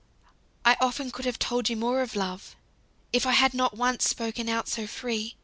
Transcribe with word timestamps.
I 0.65 0.77
often 0.81 1.11
could 1.11 1.25
have 1.25 1.37
told 1.37 1.69
you 1.69 1.77
more 1.77 2.01
of 2.01 2.15
love, 2.15 2.55
if 3.13 3.27
I 3.27 3.33
had 3.33 3.53
not 3.53 3.77
once 3.77 4.09
spoken 4.09 4.49
out 4.49 4.67
so 4.67 4.87
free. 4.87 5.35